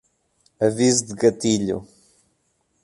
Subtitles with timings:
[0.65, 1.77] Aviso de gatilho